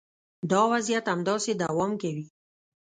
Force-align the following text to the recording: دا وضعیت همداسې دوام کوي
دا 0.51 0.61
وضعیت 0.71 1.05
همداسې 1.13 1.51
دوام 1.61 1.91
کوي 2.01 2.25